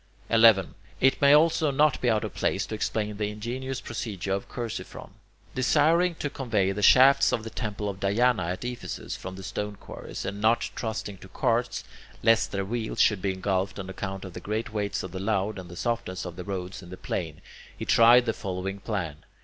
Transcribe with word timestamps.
11. 0.31 0.73
It 0.99 1.21
may 1.21 1.31
also 1.31 1.69
not 1.69 2.01
be 2.01 2.09
out 2.09 2.23
of 2.23 2.33
place 2.33 2.65
to 2.65 2.73
explain 2.73 3.17
the 3.17 3.29
ingenious 3.29 3.79
procedure 3.79 4.33
of 4.33 4.49
Chersiphron. 4.49 5.11
Desiring 5.53 6.15
to 6.15 6.27
convey 6.27 6.71
the 6.71 6.81
shafts 6.81 7.29
for 7.29 7.37
the 7.37 7.51
temple 7.51 7.87
of 7.87 7.99
Diana 7.99 8.45
at 8.45 8.65
Ephesus 8.65 9.15
from 9.15 9.35
the 9.35 9.43
stone 9.43 9.75
quarries, 9.75 10.25
and 10.25 10.41
not 10.41 10.71
trusting 10.75 11.19
to 11.19 11.27
carts, 11.27 11.83
lest 12.23 12.51
their 12.51 12.65
wheels 12.65 12.99
should 12.99 13.21
be 13.21 13.33
engulfed 13.33 13.77
on 13.77 13.91
account 13.91 14.25
of 14.25 14.33
the 14.33 14.39
great 14.39 14.73
weights 14.73 15.03
of 15.03 15.11
the 15.11 15.19
load 15.19 15.59
and 15.59 15.69
the 15.69 15.75
softness 15.75 16.25
of 16.25 16.35
the 16.35 16.43
roads 16.43 16.81
in 16.81 16.89
the 16.89 16.97
plain, 16.97 17.39
he 17.77 17.85
tried 17.85 18.25
the 18.25 18.33
following 18.33 18.79
plan. 18.79 19.17